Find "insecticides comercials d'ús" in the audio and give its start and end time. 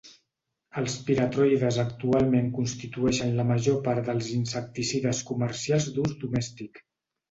4.41-6.23